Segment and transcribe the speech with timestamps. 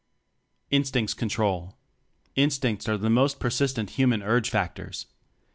[0.71, 1.77] Instincts Control.
[2.35, 5.05] Instincts are the most persistent human urge factors.